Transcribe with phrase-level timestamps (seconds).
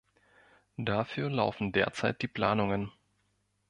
[0.77, 2.91] Dafür laufen derzeit die Planungen.